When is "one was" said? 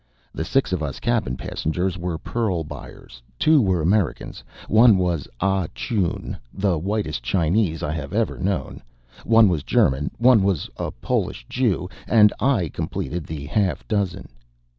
4.67-5.27, 9.25-9.61, 10.17-10.71